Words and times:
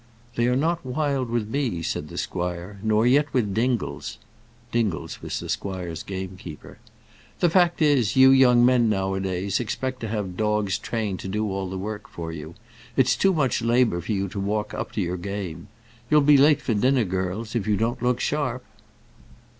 "They 0.33 0.47
are 0.47 0.55
not 0.55 0.83
wild 0.83 1.29
with 1.29 1.47
me," 1.47 1.83
said 1.83 2.09
the 2.09 2.17
squire; 2.17 2.79
"nor 2.81 3.05
yet 3.05 3.31
with 3.35 3.53
Dingles." 3.53 4.17
Dingles 4.71 5.21
was 5.21 5.39
the 5.39 5.47
squire's 5.47 6.01
gamekeeper. 6.01 6.79
"The 7.39 7.51
fact 7.51 7.83
is, 7.83 8.15
you 8.15 8.31
young 8.31 8.65
men, 8.65 8.89
nowadays, 8.89 9.59
expect 9.59 9.99
to 9.99 10.07
have 10.07 10.35
dogs 10.35 10.79
trained 10.79 11.19
to 11.19 11.27
do 11.27 11.47
all 11.51 11.69
the 11.69 11.77
work 11.77 12.09
for 12.09 12.31
you. 12.31 12.55
It's 12.97 13.15
too 13.15 13.31
much 13.31 13.61
labour 13.61 14.01
for 14.01 14.11
you 14.13 14.27
to 14.29 14.39
walk 14.39 14.73
up 14.73 14.91
to 14.93 15.01
your 15.01 15.17
game. 15.17 15.67
You'll 16.09 16.21
be 16.21 16.35
late 16.35 16.63
for 16.63 16.73
dinner, 16.73 17.03
girls, 17.05 17.53
if 17.53 17.67
you 17.67 17.77
don't 17.77 18.01
look 18.01 18.19
sharp." 18.19 18.65